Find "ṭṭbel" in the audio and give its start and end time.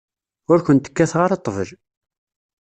1.41-1.69